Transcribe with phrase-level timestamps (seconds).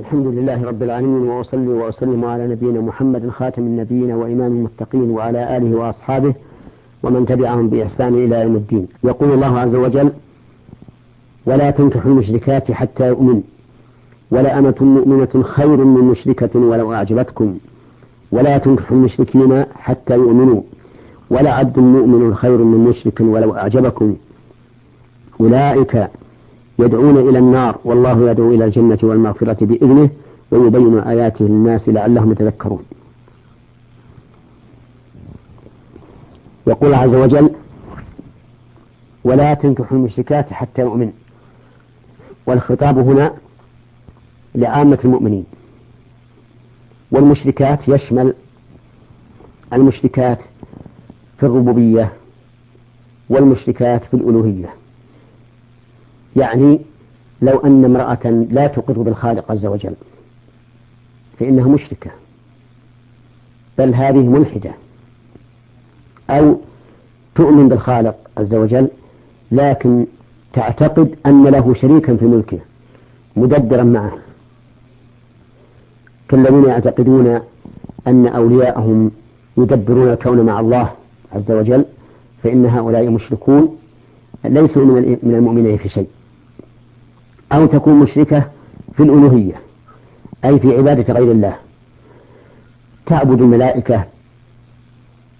[0.00, 5.76] الحمد لله رب العالمين وأصلي وأسلم على نبينا محمد خاتم النبيين وإمام المتقين وعلى آله
[5.78, 6.34] وأصحابه
[7.02, 8.88] ومن تبعهم بإحسان إلى يوم الدين.
[9.04, 10.10] يقول الله عز وجل
[11.46, 13.42] ولا تنكحوا المشركات حتى يؤمن
[14.30, 17.58] ولا أمة مؤمنة خير من مشركة ولو أعجبتكم
[18.32, 20.62] ولا تنكحوا المشركين حتى يؤمنوا
[21.30, 24.16] ولا عبد مؤمن خير من مشرك ولو أعجبكم
[25.40, 26.08] أولئك
[26.78, 30.10] يدعون إلى النار والله يدعو إلى الجنة والمغفرة بإذنه
[30.50, 32.84] ويبين آياته للناس لعلهم يتذكرون.
[36.66, 37.50] يقول عز وجل
[39.24, 41.12] ولا تنكحوا المشركات حتى يؤمن.
[42.46, 43.34] والخطاب هنا
[44.54, 45.44] لعامة المؤمنين.
[47.10, 48.34] والمشركات يشمل
[49.72, 50.38] المشركات
[51.38, 52.12] في الربوبية
[53.28, 54.74] والمشركات في الألوهية.
[56.36, 56.80] يعني
[57.42, 59.94] لو أن امرأة لا تقر بالخالق عز وجل
[61.40, 62.10] فإنها مشركة
[63.78, 64.70] بل هذه ملحدة.
[66.30, 66.60] أو
[67.34, 68.88] تؤمن بالخالق عز وجل
[69.52, 70.06] لكن
[70.52, 72.58] تعتقد أن له شريكا في ملكه
[73.36, 74.18] مدبرا معه.
[76.28, 77.40] كالذين يعتقدون
[78.06, 79.10] أن أولياءهم
[79.56, 80.92] يدبرون الكون مع الله
[81.32, 81.84] عز وجل
[82.42, 83.78] فإن هؤلاء مشركون
[84.44, 86.08] ليسوا من المؤمنين في شيء.
[87.52, 88.50] أو تكون مشركة
[88.96, 89.54] في الألوهية
[90.44, 91.56] أي في عبادة غير الله.
[93.06, 94.04] تعبد الملائكة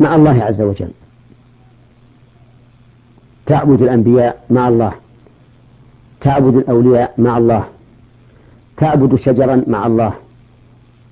[0.00, 0.90] مع الله عز وجل.
[3.46, 4.92] تعبد الأنبياء مع الله.
[6.20, 7.64] تعبد الأولياء مع الله.
[8.76, 10.12] تعبد شجرا مع الله.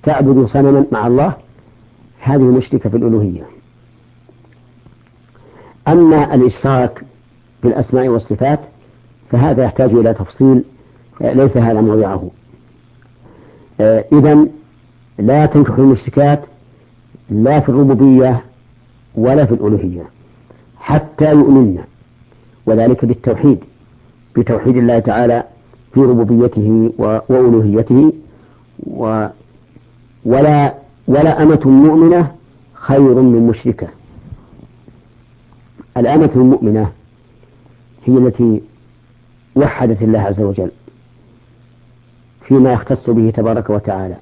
[0.03, 1.33] تعبد صنما مع الله.
[2.19, 3.43] هذه مشركة في الألوهية.
[5.87, 7.03] أما الإشراك
[7.63, 8.59] بالأسماء والصفات
[9.31, 10.63] فهذا يحتاج إلى تفصيل
[11.21, 12.29] ليس هذا موضعه.
[13.81, 14.45] آه، إذا
[15.19, 16.45] لا تنكح المشركات
[17.29, 18.41] لا في الربوبية
[19.15, 20.03] ولا في الألوهية
[20.79, 21.77] حتى يؤمن
[22.65, 23.57] وذلك بالتوحيد
[24.37, 25.43] بتوحيد الله تعالى
[25.93, 26.91] في ربوبيته
[27.29, 28.13] وألوهيته
[28.87, 29.27] و
[30.25, 30.73] ولا
[31.07, 32.31] ولا أمة مؤمنة
[32.73, 33.87] خير من مشركة.
[35.97, 36.91] الأمة المؤمنة
[38.05, 38.61] هي التي
[39.55, 40.71] وحدت الله عز وجل.
[42.51, 44.15] فيما يختص به تبارك وتعالى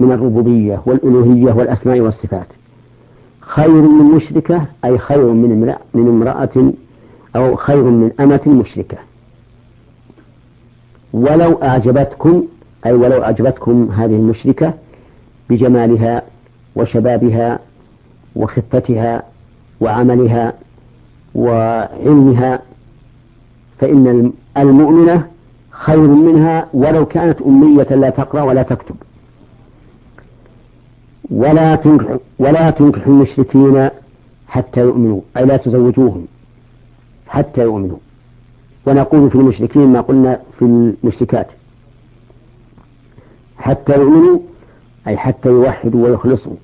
[0.00, 2.46] من الربوبية والألوهية والأسماء والصفات.
[3.40, 6.72] خير من مشركة أي خير من من امرأة
[7.36, 8.96] أو خير من أمة مشركة.
[11.12, 12.42] ولو أعجبتكم
[12.86, 14.74] أي ولو أعجبتكم هذه المشركة
[15.50, 16.22] بجمالها
[16.76, 17.58] وشبابها
[18.36, 19.22] وخفتها
[19.80, 20.52] وعملها
[21.34, 22.62] وعلمها
[23.80, 25.31] فإن المؤمنة
[25.72, 28.94] خير منها ولو كانت أمية لا تقرأ ولا تكتب.
[31.30, 33.88] ولا تنكح ولا تنكح المشركين
[34.48, 36.26] حتى يؤمنوا أي لا تزوجوهم
[37.26, 37.96] حتى يؤمنوا.
[38.86, 41.46] ونقول في المشركين ما قلنا في المشركات.
[43.58, 44.38] حتى يؤمنوا
[45.06, 46.56] أي حتى يوحدوا ويخلصوا.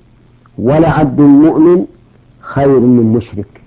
[0.57, 1.85] ولا عبد مؤمن
[2.39, 3.61] خير من مشرك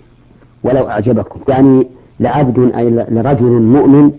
[0.62, 1.40] ولو أعجبكم.
[1.48, 1.86] يعني
[2.20, 4.12] لعبد أي لرجل مؤمن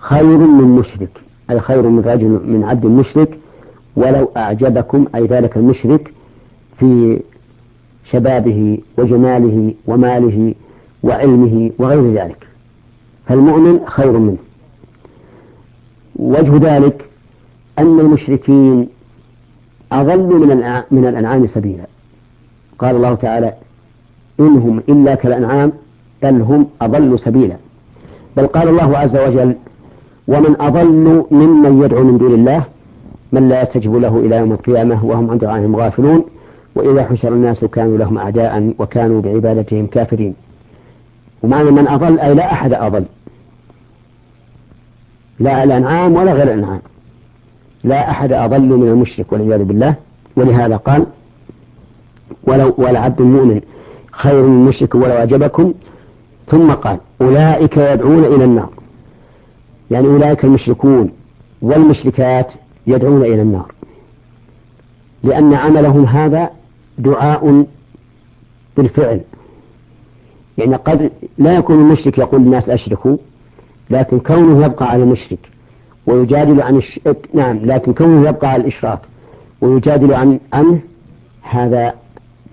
[0.00, 1.08] خير من مشرك
[1.50, 3.38] أي خير من رجل من عبد مشرك
[3.96, 6.12] ولو أعجبكم أي ذلك المشرك
[6.78, 7.20] في
[8.04, 10.54] شبابه وجماله وماله
[11.02, 12.46] وعلمه وغير ذلك.
[13.28, 14.36] فالمؤمن خير منه.
[16.16, 17.04] وجه ذلك
[17.78, 18.88] أن المشركين
[19.92, 21.86] أضل من من الأنعام سبيلا.
[22.78, 23.52] قال الله تعالى
[24.40, 25.72] إنهم إلا كالأنعام
[26.22, 27.56] بل هم أضل سبيلا.
[28.36, 29.54] بل قال الله عز وجل
[30.28, 32.64] ومن أضل ممن يدعو من دون الله
[33.32, 36.24] من لا يستجب له إلى يوم القيامة وهم عن دعائهم غافلون
[36.74, 40.34] وإذا حشر الناس كانوا لهم أعداء وكانوا بعبادتهم كافرين.
[41.42, 43.04] ومعنى من أضل أي لا أحد أضل.
[45.38, 46.80] لا الأنعام ولا غير الأنعام.
[47.84, 49.94] لا أحد أضل من المشرك والعياذ بالله.
[50.36, 51.06] ولهذا قال
[52.44, 53.60] ولو ولعبد المؤمن
[54.10, 55.72] خير من المشرك ولو أعجبكم.
[56.50, 58.68] ثم قال أولئك يدعون إلى النار.
[59.90, 61.10] يعني أولئك المشركون
[61.62, 62.52] والمشركات
[62.86, 63.72] يدعون إلى النار.
[65.22, 66.50] لأن عملهم هذا
[66.98, 67.64] دعاء
[68.76, 69.20] بالفعل.
[70.58, 73.16] يعني قد لا يكون المشرك يقول للناس أشركوا
[73.90, 75.38] لكن كونه يبقى على المشرك
[76.06, 77.00] ويجادل عن الش...
[77.34, 78.98] نعم لكن كونه يبقى على الإشراك
[79.60, 80.80] ويجادل عن عنه
[81.42, 81.94] هذا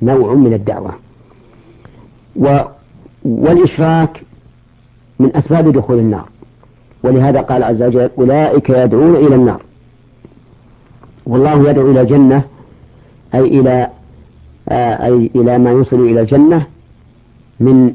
[0.01, 0.94] نوع من الدعوة.
[2.36, 2.59] و...
[3.25, 4.21] والإشراك
[5.19, 6.29] من أسباب دخول النار.
[7.03, 9.61] ولهذا قال عز وجل أولئك يدعون إلى النار.
[11.25, 12.44] والله يدعو إلى الجنة
[13.35, 13.89] أي إلى
[14.69, 16.65] آه، أي إلى ما يوصل إلى الجنة
[17.59, 17.94] من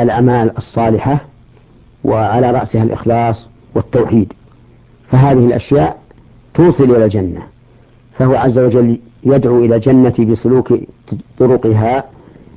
[0.00, 1.20] الأعمال الصالحة
[2.04, 4.32] وعلى رأسها الإخلاص والتوحيد.
[5.10, 5.98] فهذه الأشياء
[6.54, 7.42] توصل إلى الجنة.
[8.18, 10.74] فهو عز وجل يدعو إلى الجنة بسلوك
[11.38, 12.04] طرقها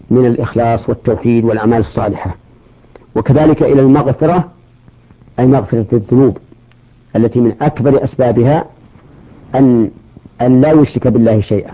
[0.10, 2.36] من الإخلاص والتوحيد والأعمال الصالحة.
[3.16, 4.50] وكذلك إلى المغفرة
[5.40, 6.38] أي مغفرة الذنوب
[7.16, 8.66] التي من أكبر أسبابها
[9.56, 9.92] أن
[10.42, 11.74] أن لا يشرك بالله شيئا.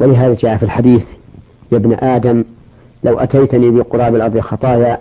[0.00, 1.02] ولهذا جاء في الحديث
[1.72, 2.44] يا ابن آدم
[3.04, 4.98] لو أتيتني بقراب الأرض خطايا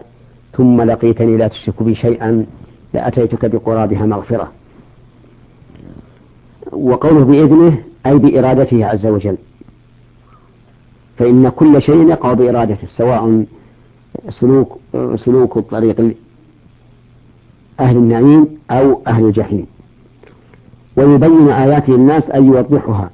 [0.57, 2.45] ثم لقيتني لا تشرك بي شيئا
[2.93, 4.51] لأتيتك بقرابها مغفرة.
[6.71, 9.37] وقوله بإذنه أي بإرادته عز وجل.
[11.17, 13.45] فإن كل شيء يقع بإرادته سواء
[14.29, 14.79] سلوك
[15.15, 16.15] سلوك الطريق
[17.79, 19.65] أهل النعيم أو أهل الجحيم
[20.95, 23.09] ويبين آياته الناس أي يوضحها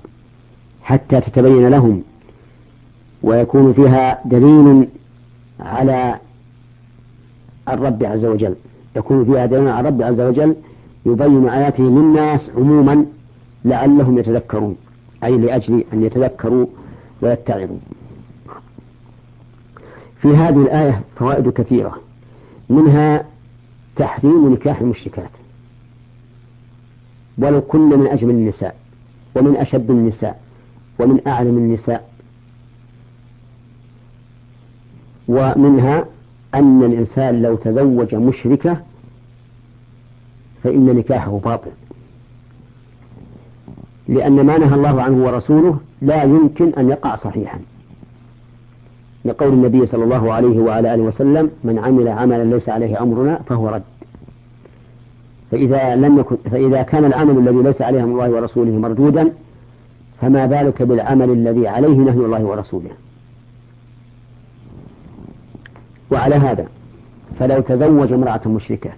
[0.84, 2.02] حتى تتبين لهم
[3.24, 4.88] ويكون فيها دليل
[5.60, 6.16] على
[7.70, 8.56] الرب عز وجل.
[8.96, 10.56] يكون فيها دليل على الرب عز وجل
[11.06, 13.06] يبين آياته للناس عموما
[13.66, 14.76] لعلهم يتذكرون
[15.24, 16.66] أي لأجل أن يتذكروا
[17.22, 17.78] ويتعظوا.
[20.22, 21.98] في هذه الآية فوائد كثيرة
[22.70, 23.31] منها
[24.02, 25.30] تحريم نكاح المشركات.
[27.38, 28.76] ولو كن من أجمل النساء
[29.36, 30.42] ومن أشد النساء
[31.00, 32.10] ومن أعلم النساء.
[35.28, 36.06] ومنها
[36.56, 38.78] أن الإنسان لو تزوج مشركة
[40.64, 41.72] فإن نكاحه باطل.
[44.08, 47.60] لأن ما نهى الله عنه ورسوله لا يمكن أن يقع صحيحا.
[49.26, 53.70] لقول النبي صلى الله عليه وعلى آله وسلم من عمل عملا ليس عليه أمرنا فهو
[53.70, 53.84] رد.
[55.52, 59.32] فإذا لم يكن فإذا كان العمل الذي ليس عليه أمر الله ورسوله مردودا
[60.22, 62.90] فما بالك بالعمل الذي عليه نهي الله ورسوله؟
[66.12, 66.68] وعلى هذا
[67.40, 68.90] فلو تزوج امرأة مشركة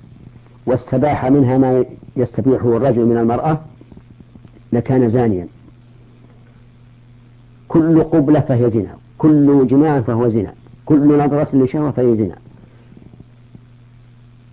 [0.66, 1.86] واستباح منها ما
[2.16, 3.60] يستبيحه الرجل من المرأة
[4.74, 5.48] لكان زانيا.
[7.68, 9.03] كل قبلة فهي زنا.
[9.24, 10.54] كل جماع فهو زنا
[10.86, 12.36] كل نظرة لشهوة فهي زنا.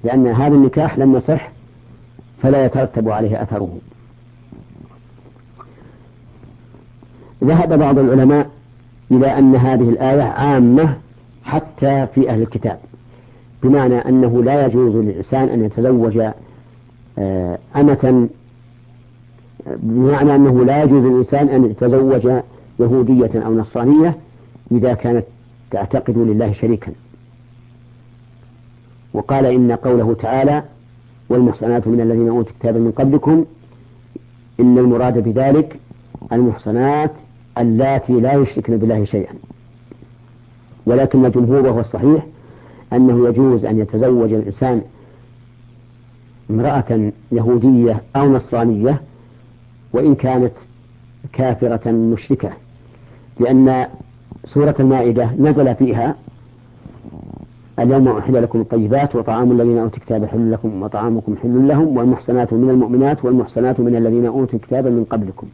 [0.05, 1.50] لأن هذا النكاح لم يصح
[2.43, 3.78] فلا يترتب عليه أثره.
[7.44, 8.50] ذهب بعض العلماء
[9.11, 10.96] إلى أن هذه الآية عامة
[11.44, 12.78] حتى في أهل الكتاب
[13.62, 16.19] بمعنى أنه لا يجوز للإنسان أن يتزوج
[17.19, 18.28] آه، أمة
[19.67, 22.28] بمعنى أنه لا يجوز للإنسان أن يتزوج
[22.81, 24.17] يهودية أو نصرانية
[24.72, 25.25] إذا كانت
[25.70, 26.93] تعتقد لله شريكا.
[29.14, 30.62] وقال إن قوله تعالى
[31.28, 33.44] والمحصنات من الذين أوتوا الكتاب من قبلكم
[34.61, 35.76] إن المراد بذلك
[36.32, 37.12] المحصنات
[37.58, 39.34] اللاتي لا يشركن بالله شيئا.
[40.87, 42.26] ولكن الجمهور وهو الصحيح
[42.93, 44.82] أنه يجوز أن يتزوج الإنسان
[46.50, 49.02] امرأة يهودية أو نصرانية
[49.93, 50.52] وإن كانت
[51.32, 52.50] كافرة مشركة
[53.40, 53.87] لأن
[54.47, 56.15] سورة المائدة نزل فيها
[57.79, 62.71] اليوم أحل لكم الطيبات وطعام الذين أوتوا الكتاب حل لكم وطعامكم حل لهم والمحسنات من
[62.71, 65.47] المؤمنات والمحسنات من الذين أوتوا الكتاب من قبلكم.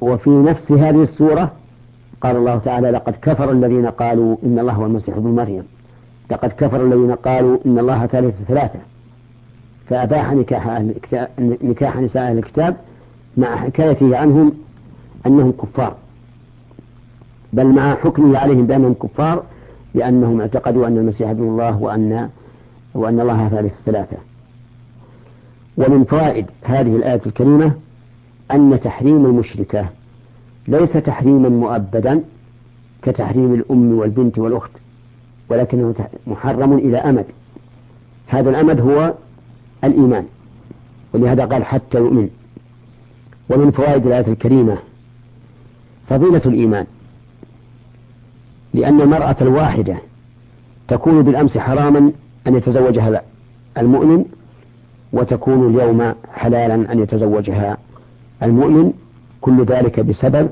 [0.00, 1.52] وفي نفس هذه السورة
[2.20, 5.62] قال الله تعالى لقد كفر الذين قالوا إن الله هو المسيح ابن مريم.
[6.30, 8.78] لقد كفر الذين قالوا إن الله ثالث ثلاثة.
[9.88, 10.94] فأباح نكاح أهل
[11.62, 12.76] نكاح نساء أهل الكتاب
[13.36, 14.52] مع حكايته عنهم
[15.26, 15.94] أنهم كفار.
[17.54, 19.42] بل مع حكمه عليهم بأنهم كفار
[19.94, 22.28] لأنهم اعتقدوا أن المسيح ابن الله وأن
[22.94, 24.16] وأن الله ثالث ثلاثة.
[25.76, 27.72] ومن فوائد هذه الآية الكريمة
[28.50, 29.86] أن تحريم المشركة
[30.68, 32.22] ليس تحريما مؤبدا
[33.02, 34.70] كتحريم الأم والبنت والأخت
[35.48, 35.94] ولكنه
[36.26, 37.26] محرم إلى أمد.
[38.26, 39.14] هذا الأمد هو
[39.84, 40.26] الإيمان
[41.14, 42.28] ولهذا قال حتى يؤمن.
[43.50, 44.78] ومن فوائد الآية الكريمة
[46.08, 46.86] فضيلة الإيمان.
[48.74, 49.96] لأن المرأة الواحدة
[50.88, 52.12] تكون بالأمس حراما
[52.46, 53.22] أن يتزوجها
[53.78, 54.24] المؤمن
[55.12, 57.76] وتكون اليوم حلالا أن يتزوجها
[58.42, 58.92] المؤمن
[59.40, 60.50] كل ذلك بسبب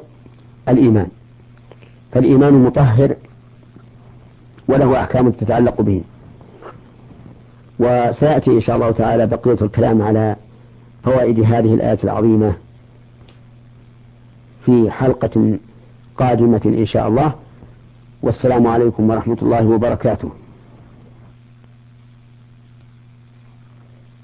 [0.68, 1.06] الإيمان.
[2.12, 3.16] فالإيمان مطهر
[4.68, 6.02] وله أحكام تتعلق به.
[7.78, 10.36] وسيأتي إن شاء الله تعالى بقية الكلام على
[11.04, 12.52] فوائد هذه الآية العظيمة
[14.66, 15.58] في حلقة
[16.16, 17.32] قادمة إن شاء الله.
[18.22, 20.30] والسلام عليكم ورحمة الله وبركاته.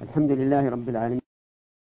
[0.02, 1.27] الحمد لله رب العالمين.